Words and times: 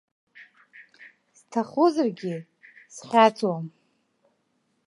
Сҭахозаргьы 1.37 2.35
схьаҵуам. 2.95 3.65